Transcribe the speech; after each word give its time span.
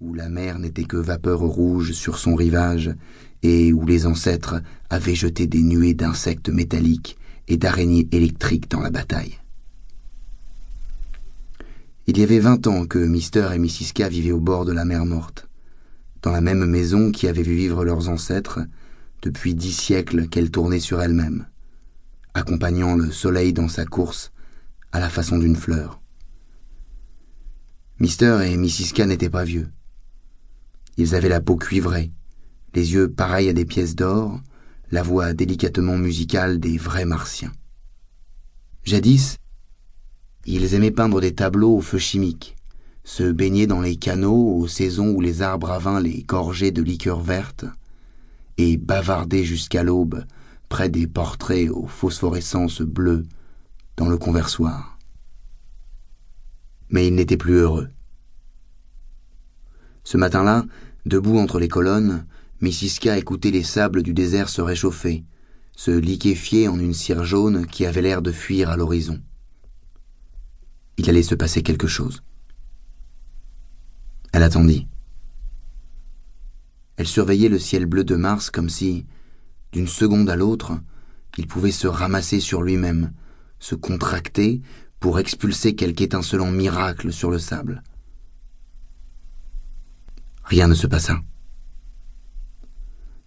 où 0.00 0.14
la 0.14 0.30
mer 0.30 0.58
n'était 0.58 0.84
que 0.84 0.96
vapeur 0.96 1.40
rouge 1.40 1.92
sur 1.92 2.16
son 2.16 2.34
rivage, 2.34 2.94
et 3.42 3.72
où 3.74 3.84
les 3.84 4.06
ancêtres 4.06 4.62
avaient 4.88 5.14
jeté 5.14 5.46
des 5.46 5.62
nuées 5.62 5.92
d'insectes 5.92 6.48
métalliques 6.48 7.18
et 7.48 7.58
d'araignées 7.58 8.08
électriques 8.10 8.70
dans 8.70 8.80
la 8.80 8.90
bataille. 8.90 9.38
Il 12.06 12.18
y 12.18 12.22
avait 12.22 12.38
vingt 12.38 12.66
ans 12.66 12.86
que 12.86 12.98
Mister 12.98 13.50
et 13.52 13.58
Mrs. 13.58 13.92
K 13.94 14.08
vivaient 14.08 14.32
au 14.32 14.40
bord 14.40 14.64
de 14.64 14.72
la 14.72 14.86
mer 14.86 15.04
morte, 15.04 15.48
dans 16.22 16.32
la 16.32 16.40
même 16.40 16.64
maison 16.64 17.12
qui 17.12 17.28
avait 17.28 17.42
vu 17.42 17.54
vivre 17.54 17.84
leurs 17.84 18.08
ancêtres 18.08 18.60
depuis 19.20 19.54
dix 19.54 19.72
siècles 19.72 20.28
qu'elle 20.28 20.50
tournait 20.50 20.80
sur 20.80 21.02
elle-même, 21.02 21.46
accompagnant 22.32 22.96
le 22.96 23.10
soleil 23.10 23.52
dans 23.52 23.68
sa 23.68 23.84
course 23.84 24.32
à 24.92 25.00
la 25.00 25.10
façon 25.10 25.38
d'une 25.38 25.56
fleur. 25.56 26.00
Mister 27.98 28.38
et 28.46 28.56
Mrs. 28.56 28.94
K 28.94 29.00
n'étaient 29.00 29.28
pas 29.28 29.44
vieux. 29.44 29.68
Ils 31.00 31.14
avaient 31.14 31.30
la 31.30 31.40
peau 31.40 31.56
cuivrée, 31.56 32.12
les 32.74 32.92
yeux 32.92 33.10
pareils 33.10 33.48
à 33.48 33.54
des 33.54 33.64
pièces 33.64 33.96
d'or, 33.96 34.38
la 34.90 35.02
voix 35.02 35.32
délicatement 35.32 35.96
musicale 35.96 36.60
des 36.60 36.76
vrais 36.76 37.06
martiens. 37.06 37.52
Jadis, 38.84 39.38
ils 40.44 40.74
aimaient 40.74 40.90
peindre 40.90 41.22
des 41.22 41.34
tableaux 41.34 41.78
au 41.78 41.80
feu 41.80 41.96
chimique, 41.96 42.54
se 43.02 43.22
baigner 43.32 43.66
dans 43.66 43.80
les 43.80 43.96
canaux 43.96 44.58
aux 44.58 44.68
saisons 44.68 45.12
où 45.12 45.22
les 45.22 45.40
arbres 45.40 45.70
à 45.70 46.00
les 46.02 46.22
gorgeaient 46.24 46.70
de 46.70 46.82
liqueurs 46.82 47.22
vertes, 47.22 47.64
et 48.58 48.76
bavarder 48.76 49.42
jusqu'à 49.42 49.82
l'aube 49.82 50.26
près 50.68 50.90
des 50.90 51.06
portraits 51.06 51.70
aux 51.70 51.86
phosphorescences 51.86 52.82
bleues 52.82 53.24
dans 53.96 54.10
le 54.10 54.18
conversoir. 54.18 54.98
Mais 56.90 57.08
ils 57.08 57.14
n'étaient 57.14 57.38
plus 57.38 57.54
heureux. 57.54 57.88
Ce 60.10 60.16
matin-là, 60.16 60.64
debout 61.06 61.38
entre 61.38 61.60
les 61.60 61.68
colonnes, 61.68 62.26
Missiska 62.60 63.16
écoutait 63.16 63.52
les 63.52 63.62
sables 63.62 64.02
du 64.02 64.12
désert 64.12 64.48
se 64.48 64.60
réchauffer, 64.60 65.22
se 65.76 65.92
liquéfier 65.92 66.66
en 66.66 66.80
une 66.80 66.94
cire 66.94 67.24
jaune 67.24 67.64
qui 67.64 67.86
avait 67.86 68.02
l'air 68.02 68.20
de 68.20 68.32
fuir 68.32 68.70
à 68.70 68.76
l'horizon. 68.76 69.20
Il 70.96 71.08
allait 71.08 71.22
se 71.22 71.36
passer 71.36 71.62
quelque 71.62 71.86
chose. 71.86 72.24
Elle 74.32 74.42
attendit. 74.42 74.88
Elle 76.96 77.06
surveillait 77.06 77.48
le 77.48 77.60
ciel 77.60 77.86
bleu 77.86 78.02
de 78.02 78.16
Mars 78.16 78.50
comme 78.50 78.68
si, 78.68 79.06
d'une 79.70 79.86
seconde 79.86 80.28
à 80.28 80.34
l'autre, 80.34 80.72
il 81.38 81.46
pouvait 81.46 81.70
se 81.70 81.86
ramasser 81.86 82.40
sur 82.40 82.62
lui-même, 82.62 83.12
se 83.60 83.76
contracter 83.76 84.60
pour 84.98 85.20
expulser 85.20 85.76
quelque 85.76 86.02
étincelant 86.02 86.50
miracle 86.50 87.12
sur 87.12 87.30
le 87.30 87.38
sable. 87.38 87.84
Rien 90.50 90.66
ne 90.66 90.74
se 90.74 90.88
passa. 90.88 91.22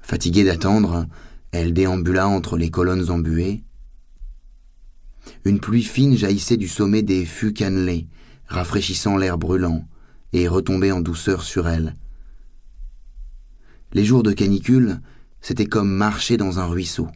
Fatiguée 0.00 0.42
d'attendre, 0.42 1.06
elle 1.52 1.74
déambula 1.74 2.26
entre 2.26 2.56
les 2.56 2.70
colonnes 2.70 3.10
embuées. 3.10 3.62
Une 5.44 5.60
pluie 5.60 5.82
fine 5.82 6.16
jaillissait 6.16 6.56
du 6.56 6.66
sommet 6.66 7.02
des 7.02 7.26
fûts 7.26 7.52
cannelés, 7.52 8.08
rafraîchissant 8.46 9.18
l'air 9.18 9.36
brûlant, 9.36 9.86
et 10.32 10.48
retombait 10.48 10.92
en 10.92 11.02
douceur 11.02 11.42
sur 11.42 11.68
elle. 11.68 11.94
Les 13.92 14.06
jours 14.06 14.22
de 14.22 14.32
canicule, 14.32 15.02
c'était 15.42 15.66
comme 15.66 15.90
marcher 15.90 16.38
dans 16.38 16.58
un 16.58 16.64
ruisseau. 16.64 17.08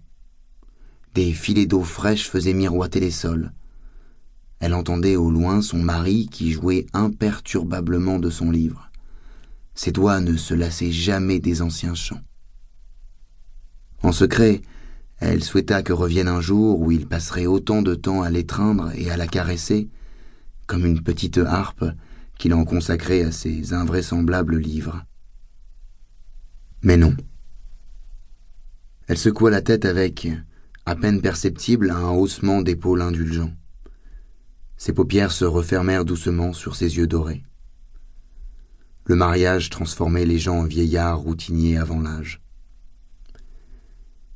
Des 1.14 1.32
filets 1.32 1.64
d'eau 1.64 1.82
fraîche 1.82 2.28
faisaient 2.28 2.52
miroiter 2.52 3.00
les 3.00 3.10
sols. 3.10 3.52
Elle 4.60 4.74
entendait 4.74 5.16
au 5.16 5.30
loin 5.30 5.62
son 5.62 5.78
mari 5.78 6.28
qui 6.30 6.52
jouait 6.52 6.84
imperturbablement 6.92 8.18
de 8.18 8.28
son 8.28 8.50
livre. 8.50 8.90
Ses 9.74 9.92
doigts 9.92 10.20
ne 10.20 10.36
se 10.36 10.54
lassaient 10.54 10.92
jamais 10.92 11.40
des 11.40 11.62
anciens 11.62 11.94
chants. 11.94 12.22
En 14.02 14.12
secret, 14.12 14.62
elle 15.18 15.42
souhaita 15.42 15.82
que 15.82 15.92
revienne 15.92 16.28
un 16.28 16.40
jour 16.40 16.80
où 16.80 16.92
il 16.92 17.06
passerait 17.06 17.46
autant 17.46 17.82
de 17.82 17.94
temps 17.94 18.22
à 18.22 18.30
l'étreindre 18.30 18.92
et 18.94 19.10
à 19.10 19.16
la 19.16 19.26
caresser, 19.26 19.88
comme 20.66 20.84
une 20.84 21.02
petite 21.02 21.38
harpe 21.38 21.84
qu'il 22.38 22.54
en 22.54 22.64
consacrait 22.64 23.22
à 23.22 23.32
ses 23.32 23.72
invraisemblables 23.72 24.58
livres. 24.58 25.04
Mais 26.82 26.96
non. 26.96 27.16
Elle 29.06 29.18
secoua 29.18 29.50
la 29.50 29.62
tête 29.62 29.84
avec, 29.84 30.28
à 30.86 30.96
peine 30.96 31.20
perceptible, 31.20 31.90
un 31.90 32.10
haussement 32.10 32.60
d'épaule 32.60 33.02
indulgent. 33.02 33.52
Ses 34.76 34.92
paupières 34.92 35.32
se 35.32 35.44
refermèrent 35.44 36.04
doucement 36.04 36.52
sur 36.52 36.76
ses 36.76 36.96
yeux 36.96 37.06
dorés. 37.06 37.44
Le 39.06 39.16
mariage 39.16 39.68
transformait 39.68 40.24
les 40.24 40.38
gens 40.38 40.60
en 40.60 40.64
vieillards 40.64 41.18
routiniers 41.18 41.76
avant 41.76 42.00
l'âge. 42.00 42.40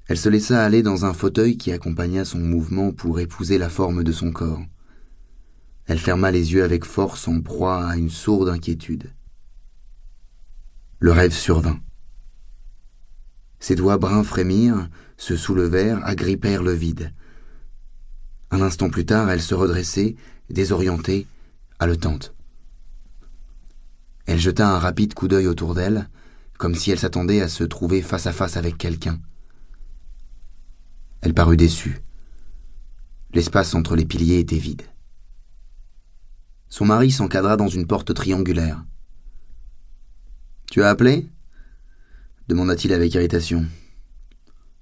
Elle 0.09 0.19
se 0.19 0.29
laissa 0.29 0.65
aller 0.65 0.83
dans 0.83 1.05
un 1.05 1.13
fauteuil 1.13 1.57
qui 1.57 1.73
accompagna 1.73 2.25
son 2.25 2.39
mouvement 2.39 2.93
pour 2.93 3.21
épouser 3.21 3.59
la 3.59 3.69
forme 3.69 4.05
de 4.05 4.13
son 4.13 4.31
corps. 4.31 4.63
Elle 5.87 5.99
ferma 5.99 6.31
les 6.31 6.53
yeux 6.53 6.65
avec 6.65 6.85
force 6.85 7.29
en 7.29 7.41
proie 7.41 7.87
à 7.87 7.97
une 7.97 8.11
sourde 8.11 8.49
inquiétude. 8.51 9.13
Le 10.99 11.13
rêve 11.13 11.33
survint. 11.33 11.81
Ses 13.61 13.75
doigts 13.75 13.99
bruns 13.99 14.25
frémirent, 14.25 14.89
se 15.17 15.37
soulevèrent, 15.37 16.05
agrippèrent 16.05 16.63
le 16.63 16.73
vide. 16.73 17.13
Un 18.51 18.63
instant 18.63 18.91
plus 18.91 19.07
tard, 19.07 19.31
elle 19.31 19.43
se 19.43 19.55
redressait, 19.55 20.17
désorientée, 20.51 21.27
haletante. 21.79 22.35
Elle 24.39 24.45
jeta 24.45 24.71
un 24.71 24.79
rapide 24.79 25.15
coup 25.15 25.27
d'œil 25.27 25.49
autour 25.49 25.75
d'elle, 25.75 26.09
comme 26.59 26.77
si 26.77 26.93
elle 26.93 26.99
s'attendait 27.01 27.41
à 27.41 27.49
se 27.49 27.65
trouver 27.65 28.03
face 28.03 28.29
à 28.29 28.33
face 28.33 28.57
avec 28.57 28.79
quelqu'un. 28.79 29.19
Elle 31.23 31.35
parut 31.35 31.57
déçue. 31.57 32.01
L'espace 33.35 33.75
entre 33.75 33.97
les 33.97 34.05
piliers 34.05 34.39
était 34.39 34.57
vide. 34.57 34.83
Son 36.69 36.85
mari 36.85 37.11
s'encadra 37.11 37.57
dans 37.57 37.67
une 37.67 37.89
porte 37.89 38.15
triangulaire. 38.15 38.85
Tu 40.71 40.85
as 40.85 40.89
appelé? 40.89 41.29
demanda-t-il 42.47 42.93
avec 42.93 43.15
irritation. 43.15 43.67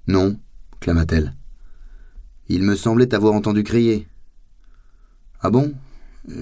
Non, 0.06 0.38
clama-t-elle. 0.80 1.34
Il 2.50 2.62
me 2.62 2.76
semblait 2.76 3.06
t'avoir 3.06 3.32
entendu 3.32 3.64
crier. 3.64 4.06
Ah 5.40 5.48
bon? 5.48 5.72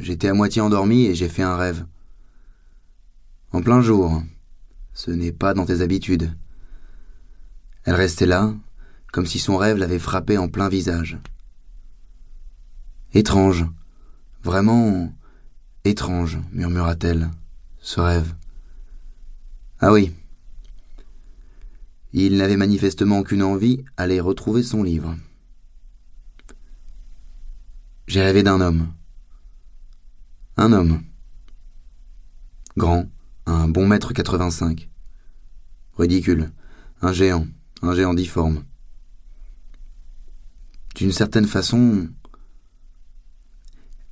J'étais 0.01 0.27
à 0.27 0.35
moitié 0.35 0.61
endormie 0.61 1.07
et 1.07 1.15
j'ai 1.15 1.29
fait 1.29 1.45
un 1.45 1.57
rêve. 1.57 1.87
En 3.55 3.63
plein 3.63 3.81
jour. 3.81 4.21
Ce 4.95 5.13
n'est 5.13 5.31
pas 5.31 5.55
dans 5.55 5.65
tes 5.65 5.81
habitudes. 5.81 6.37
Elle 7.85 7.95
restait 7.95 8.27
là, 8.27 8.53
comme 9.13 9.27
si 9.27 9.39
son 9.39 9.57
rêve 9.57 9.77
l'avait 9.77 10.01
frappé 10.01 10.37
en 10.39 10.49
plein 10.49 10.69
visage. 10.69 11.21
Étrange, 13.13 13.65
vraiment 14.43 15.15
étrange, 15.85 16.41
murmura-t-elle, 16.51 17.31
ce 17.81 18.01
rêve. 18.01 18.35
Ah 19.79 19.93
oui. 19.93 20.13
Il 22.13 22.37
n'avait 22.39 22.57
manifestement 22.57 23.21
aucune 23.21 23.45
envie 23.45 23.85
d'aller 23.97 24.19
retrouver 24.19 24.65
son 24.65 24.83
livre. 24.83 25.15
J'ai 28.09 28.21
rêvé 28.23 28.43
d'un 28.43 28.61
homme. 28.61 28.93
Un 30.57 30.73
homme. 30.73 31.05
Grand, 32.77 33.07
un 33.47 33.69
bon 33.69 33.87
mètre 33.87 34.13
quatre-vingt-cinq. 34.13 34.89
Ridicule. 35.99 36.51
Un 37.03 37.13
géant. 37.13 37.47
Un 37.83 37.95
géant 37.95 38.15
difforme. 38.15 38.65
D'une 40.95 41.13
certaine 41.13 41.47
façon, 41.47 42.09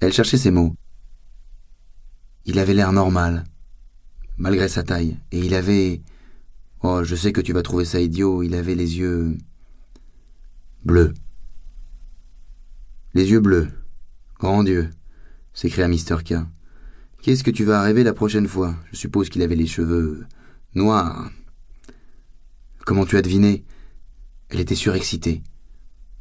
elle 0.00 0.12
cherchait 0.12 0.37
ses 0.37 0.50
mots. 0.50 0.75
Il 2.44 2.59
avait 2.59 2.75
l'air 2.75 2.93
normal, 2.93 3.44
malgré 4.37 4.69
sa 4.69 4.82
taille, 4.82 5.16
et 5.31 5.38
il 5.38 5.55
avait... 5.55 6.02
Oh, 6.82 7.05
je 7.05 7.14
sais 7.14 7.32
que 7.32 7.40
tu 7.40 7.52
vas 7.52 7.62
trouver 7.62 7.85
ça 7.85 8.00
idiot, 8.00 8.43
il 8.43 8.56
avait 8.56 8.75
les 8.75 8.99
yeux... 8.99 9.38
bleus. 10.85 11.14
Les 13.14 13.31
yeux 13.31 13.38
bleus. 13.38 13.69
Grand 14.40 14.64
Dieu, 14.64 14.90
s'écria 15.55 15.87
Mr. 15.87 16.25
K. 16.25 16.35
Qu'est-ce 17.22 17.44
que 17.44 17.52
tu 17.52 17.64
vas 17.64 17.82
rêver 17.82 18.02
la 18.02 18.14
prochaine 18.14 18.48
fois? 18.48 18.74
Je 18.90 18.96
suppose 18.96 19.28
qu'il 19.28 19.42
avait 19.42 19.54
les 19.54 19.69
cheveux 19.69 20.26
noirs. 20.74 21.30
Comment 22.84 23.06
tu 23.06 23.16
as 23.16 23.22
deviné? 23.22 23.64
Elle 24.48 24.58
était 24.58 24.74
surexcitée. 24.74 25.40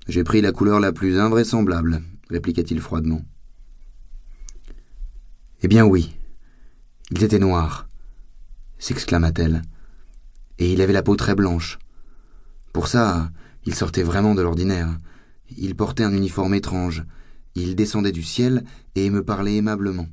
J'ai 0.07 0.23
pris 0.23 0.41
la 0.41 0.51
couleur 0.51 0.79
la 0.79 0.91
plus 0.91 1.17
invraisemblable, 1.17 2.03
répliqua-t-il 2.29 2.79
froidement. 2.79 3.25
Eh 5.63 5.67
bien 5.67 5.85
oui, 5.85 6.15
il 7.09 7.23
était 7.23 7.39
noir, 7.39 7.87
s'exclama-t-elle, 8.77 9.63
et 10.59 10.71
il 10.71 10.81
avait 10.81 10.93
la 10.93 11.01
peau 11.01 11.15
très 11.15 11.33
blanche. 11.33 11.79
Pour 12.73 12.87
ça, 12.87 13.31
il 13.65 13.73
sortait 13.73 14.03
vraiment 14.03 14.35
de 14.35 14.43
l'ordinaire. 14.43 14.95
Il 15.57 15.75
portait 15.75 16.03
un 16.03 16.13
uniforme 16.13 16.53
étrange. 16.53 17.03
Il 17.55 17.75
descendait 17.75 18.11
du 18.11 18.21
ciel 18.21 18.65
et 18.93 19.09
me 19.09 19.23
parlait 19.23 19.55
aimablement. 19.57 20.07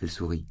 Elle 0.00 0.10
sourit. 0.10 0.46